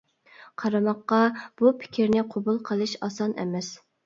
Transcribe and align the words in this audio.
قارىماققا، 0.61 1.19
بۇ 1.61 1.73
پىكىرنى 1.83 2.25
قوبۇل 2.33 2.59
قىلىش 2.71 2.97
ئاسان 3.09 3.39
ئەمەس. 3.45 3.71